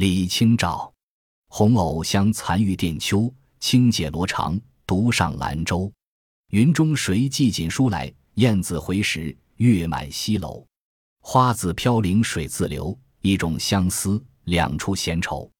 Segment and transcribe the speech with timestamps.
[0.00, 0.90] 李清照，
[1.48, 5.92] 红藕香残玉殿秋，轻解罗裳，独上兰舟。
[6.52, 8.10] 云中谁寄锦书来？
[8.36, 10.66] 雁字回时，月满西楼。
[11.20, 15.52] 花自飘零水自流，一种相思，两处闲愁。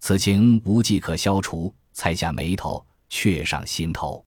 [0.00, 4.24] 此情无计可消除，才下眉头，却上心头。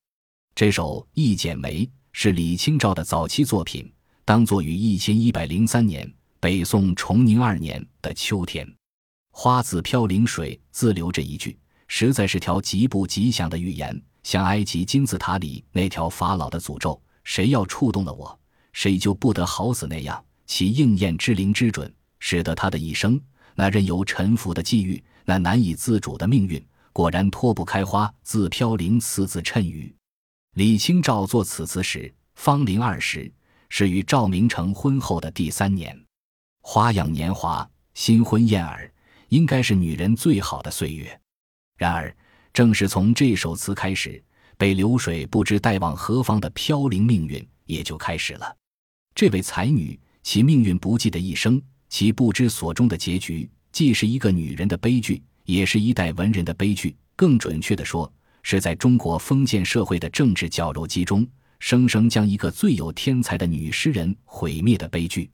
[0.54, 3.91] 这首《一剪梅》是李清照的早期作品，
[4.25, 6.07] 当作于一千一百零三年
[6.39, 8.71] 北宋崇宁二年的秋天。
[9.38, 11.59] 花自飘零水自流这一句，
[11.89, 18.39] 实在是条极不吉祥的预言，像埃及金字塔里那条法老的诅咒：谁要触动了我，
[18.71, 20.24] 谁就不得好死那样。
[20.46, 23.19] 其应验之灵之准，使得他的一生，
[23.55, 29.93] 那任由沉浮的际遇，那难以自主的命运，果然脱不开“花自飘零”四字衬语。
[30.54, 33.30] 李清照作此词时，芳龄二十，
[33.67, 36.02] 是与赵明诚婚后的第三年。
[36.61, 38.89] 花样年华，新婚燕尔，
[39.30, 41.20] 应该是女人最好的岁月。
[41.78, 42.16] 然而，
[42.53, 44.23] 正是从这首词开始，
[44.58, 48.55] 被流水不知带往何方的飘零命运也就开始了。
[49.14, 49.99] 这位才女。
[50.27, 56.97] 其命运不济的一生，其不知所终的结局，既是一个女人的悲剧，也是一代文人的悲剧。
[57.16, 58.11] 更准确地说，
[58.42, 61.27] 是在中国封建社会的政治绞肉机中，
[61.59, 65.30] 生生将一个最有天才的女诗人毁灭的悲剧。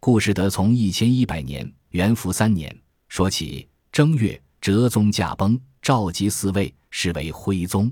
[0.00, 2.70] 故事得从一千一百年元符三年
[3.08, 3.68] 说起。
[3.92, 7.90] 正月，哲宗驾崩，召集四位，是为徽宗。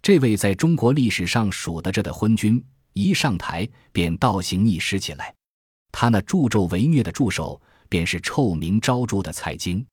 [0.00, 5.34] 这位在中国历史上数得着的昏君，一上台便倒行逆施起来。
[5.92, 9.84] 他那助纣为虐的助手，便是臭名昭著的蔡京。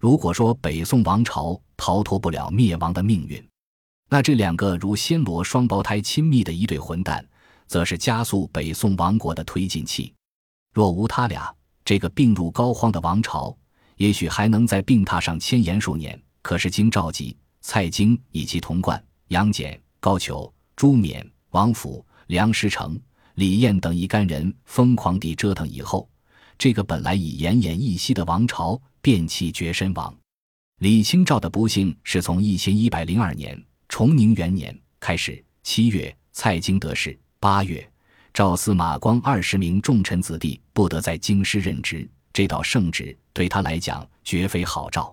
[0.00, 3.48] 如果说北宋王朝逃脱不了灭亡的命运，
[4.10, 7.24] 那这两个如暹罗双胞胎亲密的一对混蛋，
[7.68, 10.12] 则是加速北宋亡国的推进器。
[10.74, 13.56] 若无他俩，这个病入膏肓的王朝，
[13.98, 16.20] 也许还能在病榻上千延数年。
[16.40, 22.98] 可是经赵佶、蔡京以及童贯、杨戬、高俅、朱冕、王府、梁师成。
[23.34, 26.08] 李彦等一干人疯狂地折腾以后，
[26.58, 30.12] 这个本来已奄奄一息的王朝便气绝身亡。
[30.80, 35.44] 李清照的不幸是从一千一百零二年崇宁元年开始。
[35.62, 37.88] 七月，蔡京得势；八月，
[38.32, 42.08] 赵司马光二十名重臣子弟不得在京师任职。
[42.38, 45.12] 这道圣旨对他来讲绝非好兆。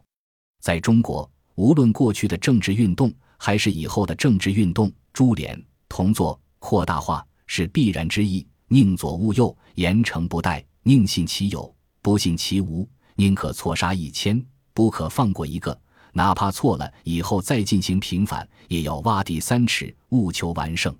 [0.62, 5.60] 在中国，无论过去的政治运动，还是以后的政治运动，株连、
[5.90, 7.26] 同作、扩大化。
[7.48, 14.40] 是必然之意，宁左勿右，严惩不贷，宁信其有，不信其无，宁可错杀一千，
[14.76, 15.76] 不可放过一个。
[16.14, 20.96] 哪怕错了，以后再进行平反，也要挖地三尺，务求完胜。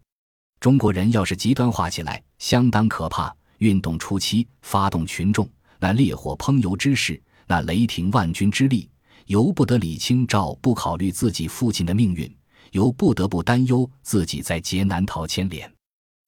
[0.60, 3.32] 中国人要是极端化起来，相当可怕。
[3.60, 5.48] 运动初期发动群众，
[5.86, 8.90] 那烈火烹油之势，那雷霆万钧之力，
[9.28, 12.36] 由不得李清照不考虑自己父亲的命运，
[12.72, 15.72] 由不得不担忧自己在劫难逃牵连。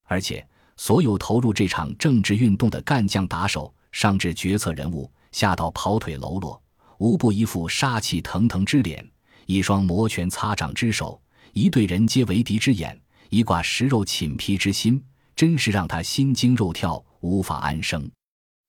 [0.03, 6.61] 而且，所有投入这场政治运动的干将打手，上至决策人物，下到跑腿喽啰，
[6.99, 9.03] 无不一副杀气腾腾之脸，
[9.47, 11.19] 一双摩拳擦掌之手，
[11.53, 12.95] 一对人皆为敌之眼，
[13.31, 15.03] 一挂食肉寝皮之心，
[15.35, 18.07] 真是让他心惊肉跳，无法安生。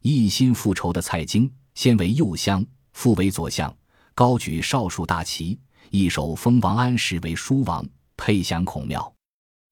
[0.02, 3.74] 一心复仇的蔡京，先为右相，复为左相，
[4.14, 5.58] 高举少数大旗，
[5.90, 7.86] 一手封王安石为书王，
[8.16, 9.00] 配享孔庙；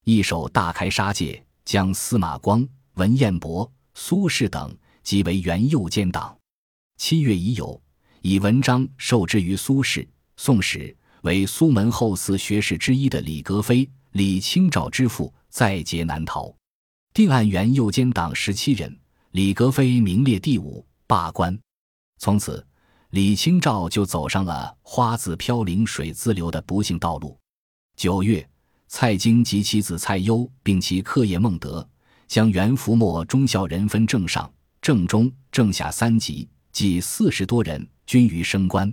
[0.04, 1.42] 一手大开杀戒。
[1.66, 2.64] 将司马光、
[2.94, 4.72] 文彦博、苏轼等
[5.02, 6.38] 即为元右监党。
[6.96, 7.82] 七月已有，
[8.22, 10.06] 以文章授之于苏轼。
[10.36, 16.54] 宋史为苏门后四学士之一的李格非、李清照之父在劫难逃，
[17.12, 18.96] 定案元右监党十七人，
[19.36, 21.54] 李格非名列第五，罢官。
[22.16, 22.66] 从此，
[23.10, 27.38] 李清照就走上了花自飘零水自流的不幸道路。
[27.98, 28.48] 九月。
[28.88, 31.86] 蔡京及其子蔡攸，并其客业孟德，
[32.26, 38.90] 将元符末忠孝人分正上、正中、正下三级，计四十多人，均于升官。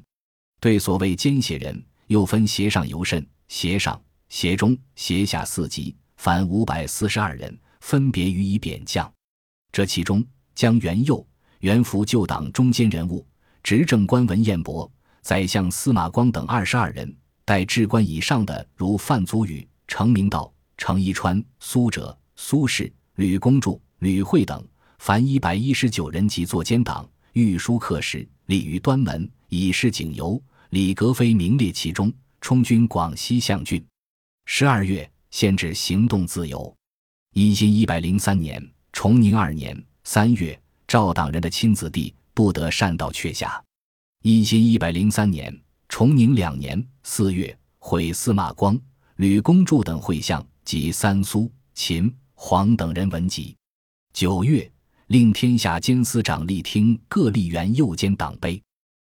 [0.60, 9.10] 对所谓奸邪人，又分邪上尤甚、邪上、邪中、邪下四级，凡五百四十二人，分别予以贬降。
[9.72, 11.26] 这其中，将元佑、
[11.60, 13.26] 元符旧党中间人物，
[13.62, 14.92] 执政官文彦博、
[15.22, 17.16] 宰相司马光等二十二人，
[17.46, 19.68] 待至官以上的，如范祖禹。
[19.86, 24.66] 程明道、程一川、苏辙、苏轼、吕公著、吕惠等，
[24.98, 30.42] 凡一百一十九人及作监党、御书客使，立于端门，以示警游。
[30.70, 32.12] 李格非名列其中，
[32.42, 33.86] 充军广西象郡。
[34.46, 36.76] 十二月，限制行动自由。
[37.34, 43.64] 一千一百零三年崇宁二年三月，赵党人的亲子弟不得擅到阙下。
[44.22, 45.58] 一千一百零三年，
[45.88, 48.78] 崇宁两年四月，毁司马光、
[49.16, 53.56] 吕公著等会相及三苏、秦、黄等人文集。
[54.14, 54.70] 九月，
[55.08, 58.62] 令天下监司长力听各吏员右监党碑，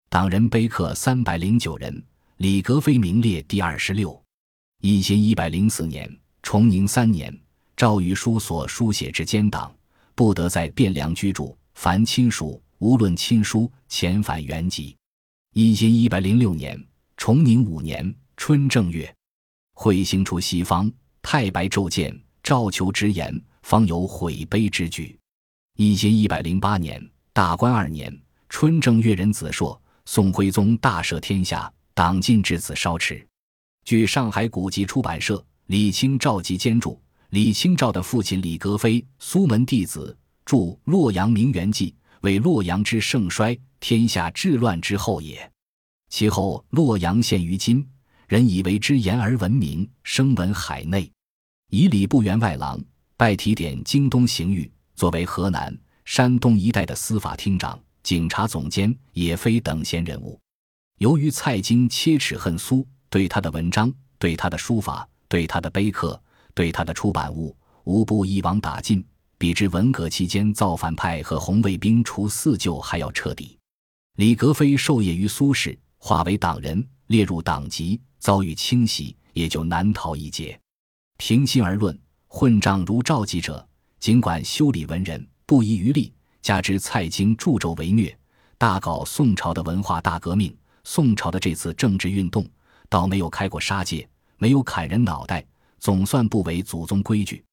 [0.10, 2.04] 党人碑刻三百零九人，
[2.38, 4.24] 李格非名列第二十六。
[4.82, 6.10] 一千一百零四年，
[6.44, 7.36] 崇宁三年，
[7.76, 9.74] 诏谕书所书写之监党，
[10.16, 11.58] 不得在汴梁居住。
[11.76, 14.96] 凡亲属，无论亲疏，遣返原籍。
[15.54, 16.82] 一千一百零六年，
[17.18, 19.14] 崇宁五年春正月，
[19.76, 25.18] 彗星出西方，太白骤见，召求直言，方有悔悲之举。
[25.78, 28.16] 一千一百零八年，大观二年
[28.50, 33.26] 春正月，人子硕，宋徽宗大赦天下，党禁至此稍迟。
[33.84, 37.02] 据上海古籍出版社李清照集监注，
[37.34, 40.16] 李清照的父亲李格非，苏门弟子。
[40.46, 41.90] 著《洛阳名园记》，
[42.22, 45.52] 为洛阳之盛衰、天下治乱之后也。
[46.12, 47.84] 其后洛阳陷于今，
[48.28, 51.12] 人以为之言而闻名，声闻海内。
[51.72, 52.80] 以礼部员外郎，
[53.18, 55.76] 拜提点京东刑狱，作为河南、
[56.06, 60.40] 山东一带的司法厅长、警察总监，也非等闲人物。
[61.00, 66.22] 由于蔡京切齿恨苏，对他的文章、对他的书法、对他的碑刻、
[66.54, 69.06] 对他的出版物，无不一网打尽。
[69.38, 73.58] 比之文革期间造反派和红卫兵除四旧还要彻底。
[74.16, 80.58] 李格非受业于苏轼，化为党人，列入党籍，遭遇清洗，也就难逃一劫。
[81.18, 81.98] 平心而论，
[82.28, 83.68] 混账如赵佶者，
[84.00, 88.18] 尽管修理文人，不遗余力，加之蔡京助纣为虐，
[88.58, 90.56] 大搞宋朝的文化大革命。
[90.86, 92.48] 宋朝的这次政治运动，
[92.88, 94.08] 倒没有开过杀戒，
[94.38, 95.46] 没有砍人脑袋，
[95.84, 97.44] 总算不违祖宗规矩。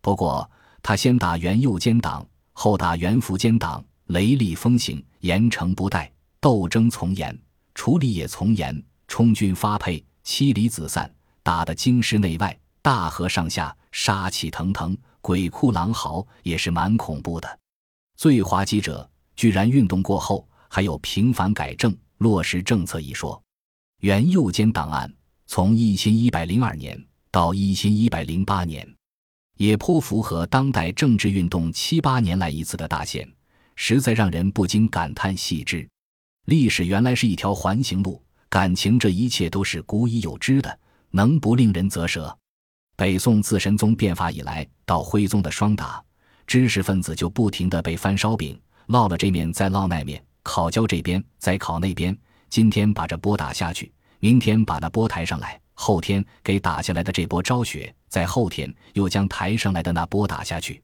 [0.00, 0.48] 不过。
[0.84, 7.40] 他先打元右监党，后打原副监党，雷厉风行，严惩不贷，斗争从严，
[7.72, 11.08] 处理也从严，充军发配，妻离子散，
[11.44, 17.58] 打得京师内外，大河上下杀气腾腾，鬼哭狼嚎，也是蛮恐怖的。
[18.16, 23.40] 最滑稽者，居然运动过后还有平反改正、落实政策一说。
[24.00, 25.08] 元右监档案
[25.46, 27.00] 从一千一百零二年
[27.32, 28.88] 到一千一百零八年。
[29.56, 33.28] 也颇符合当代政治运动七八年来一次的大限，
[33.76, 35.88] 实在让人不禁感叹细之。
[36.46, 40.78] 历史原来是一条环形路，感情这一切都是古已有之的，
[41.10, 42.36] 能不令人啧舌？
[42.96, 46.02] 北宋自神宗变法以来，到徽宗的双打，
[46.46, 52.16] 知识分子就不停地被翻烧饼，烙了这面再烙那面，烤焦这边再烤那边，
[52.50, 55.61] 今天把这波打下去，明天把那波抬上来。
[55.74, 60.82] 后天给打下来的这波昭雪，在后天又将抬上来的那波打下去，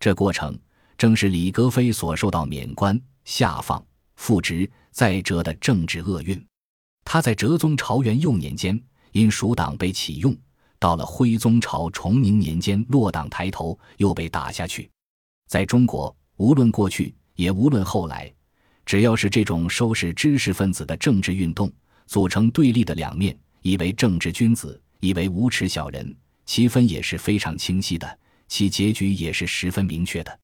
[0.00, 0.58] 这过程
[0.96, 3.84] 正是李格非所受到免官、下放、
[4.16, 6.44] 复职、再折的政治厄运。
[7.04, 8.80] 他在哲宗朝元佑年间
[9.12, 10.36] 因蜀党被启用，
[10.78, 14.90] 到了徽宗朝崇宁年间落党抬头，又被打下去。
[15.48, 18.32] 在中国，无论过去也无论后来，
[18.86, 21.70] 只要是这种收拾知识分子的政治运动，
[22.06, 23.36] 组成对立的两面。
[23.62, 26.14] 以为政治君子，以为无耻小人，
[26.44, 28.18] 其分也是非常清晰的，
[28.48, 30.38] 其结局也是十分明确的。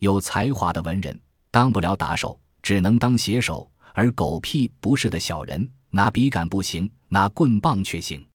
[0.00, 1.18] 有才华的文人
[1.50, 8.26] 当不了打手，只能当写手；而狗屁不是的小人，拿笔杆不行，拿棍棒却行。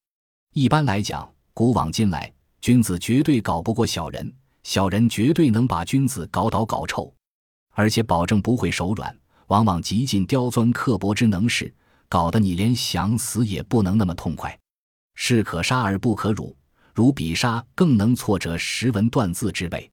[0.54, 2.32] 一般来讲，古往今来，
[2.62, 4.32] 君子绝对搞不过小人，
[4.64, 7.14] 小人绝对能把君子搞倒搞臭，
[7.74, 9.16] 而且保证不会手软，
[9.48, 11.74] 往往极尽刁钻刻薄之能事。
[12.10, 14.58] 搞得你连想死也不能那么痛快，
[15.14, 16.58] 士可杀而不可辱，
[16.96, 19.90] 如比杀更能挫折识文断字之辈。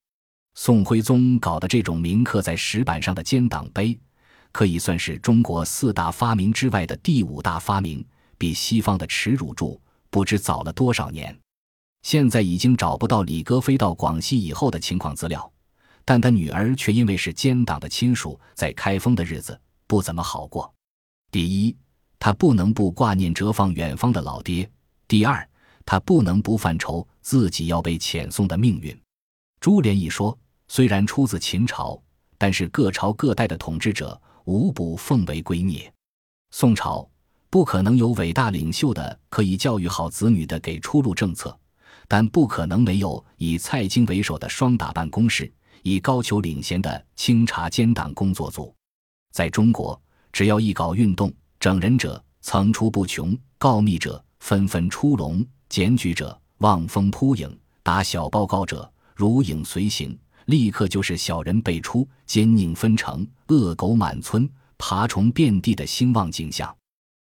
[0.55, 4.01] 宋徽宗搞的这种铭刻在石板上的监党碑，
[4.51, 8.03] 可以算是中国四大发明之外的第五大发明，
[8.39, 11.39] 比西方的耻辱柱不知早了多少年。
[12.01, 15.53] 现在已经找不到李格非到广西以后的情况资料，
[16.07, 20.73] 但他女儿却因为是监党的亲属，在开封的日子不怎么好过。
[21.31, 21.77] 第一。
[22.19, 24.69] 他不能不挂念折放远方的老爹。
[25.09, 25.49] 第二，
[25.85, 28.99] 他不能不犯愁自己要被遣送的命运。
[29.61, 30.37] 珠联一说
[30.69, 32.01] 虽然出自秦朝，
[32.39, 35.89] 但是各朝各代的统治者无不奉为圭臬。
[36.51, 37.09] 宋朝
[37.51, 41.57] 不可能有伟大领袖的可以教育好子女的给出路政策，
[42.09, 48.75] 但不可能没有以蔡京为首的双打办公室，以高俅领衔的清查监党工作组。
[49.33, 50.01] 在中国，
[50.33, 51.33] 只要一搞运动。
[51.67, 66.73] 整人者层出不穷，告密者纷纷出笼，检举者望风扑影，打小报告者如影随形，立刻就是小人辈出，奸佞纷呈，恶狗满村，爬虫遍地的兴旺景象。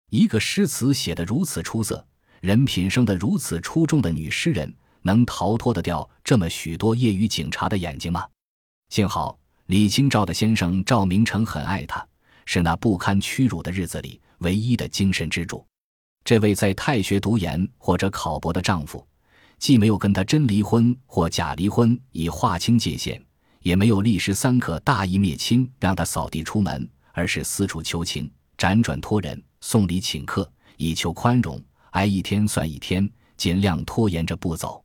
[0.10, 2.04] 一个诗词写得如此出色，
[2.40, 8.26] 人品生得如此出众的女诗人，能逃脱得掉这么许多业余警察的眼睛吗？
[8.90, 12.04] 幸好李清照的先生赵明诚很爱她，
[12.48, 15.66] 是那不堪屈辱的日子里唯一的精神支柱。
[16.24, 19.04] 这位在太学读研或者考博的丈夫，
[19.58, 23.20] 既没有跟她真离婚或假离婚以划清界限，
[23.62, 31.60] 也没有立时三刻大义灭亲让她扫地出门，而是四处求情，辗转托人，送礼请客，以求宽容，
[31.92, 34.84] 挨一天算一天，尽量拖延着不走。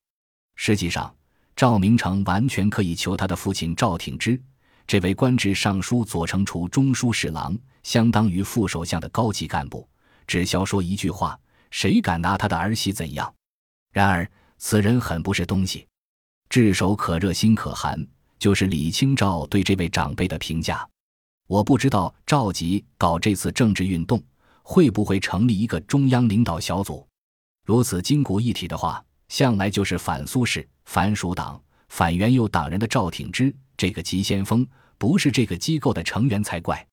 [0.54, 1.14] 实际上，
[1.54, 4.40] 赵明诚完全可以求他的父亲赵挺之，
[4.86, 9.88] 这位官至尚书左丞处中书侍郎，相当于副首相的高级干部。
[10.28, 11.38] 只消说一句话，
[11.70, 13.32] 谁敢拿他的儿媳怎样？
[13.92, 14.28] 然而
[14.58, 15.86] 此人很不是东西，
[16.48, 18.06] 炙手可热心可寒，
[18.38, 20.88] 就是李清照对这位长辈的评价。
[21.48, 24.22] 我不知道赵佶搞这次政治运动
[24.62, 27.06] 会不会成立一个中央领导小组。
[27.64, 34.66] 如此筋骨一体的话，向来就是反苏轼、反蜀党、反元佑党人的赵挺之这个急先锋，
[34.98, 36.86] 不是这个机构的成员才怪。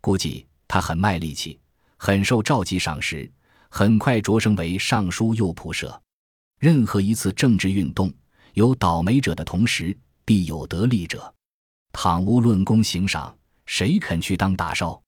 [0.00, 1.58] 估计他很卖力气。
[2.04, 3.30] 很受赵佶赏识，
[3.68, 6.02] 很快擢升为尚书右仆射。
[6.58, 8.12] 任何一次政治运动，
[8.54, 11.32] 有倒霉者的同时，必有得利者。
[11.92, 15.00] 倘无论功行赏，谁肯去当大烧？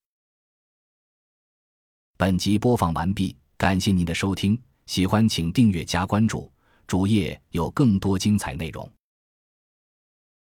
[2.16, 6.49] 本集播放完毕，感谢您的收听，喜欢请订阅加关注，
[6.87, 8.88] 主页有更多精彩内容。